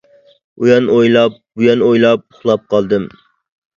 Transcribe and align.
ئۇيان 0.61 0.87
ئويلاپ، 0.93 1.37
بۇيان 1.61 1.85
ئويلاپ 1.89 2.25
ئۇخلاپ 2.31 2.67
قالدىم. 2.75 3.07